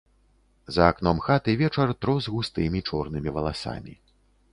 За 0.77 0.81
акном 0.93 1.19
хаты 1.25 1.53
вечар 1.61 1.93
трос 2.05 2.29
густымі 2.37 2.81
чорнымі 2.89 3.29
валасамі. 3.37 3.95